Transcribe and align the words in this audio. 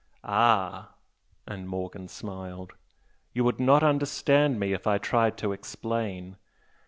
"Ah!" 0.23 0.95
and 1.45 1.69
Morgana 1.69 2.07
smiled 2.07 2.73
"You 3.33 3.43
would 3.43 3.59
not 3.59 3.83
understand 3.83 4.59
me 4.59 4.73
if 4.73 4.87
I 4.87 4.97
tried 4.97 5.37
to 5.37 5.51
explain! 5.51 6.37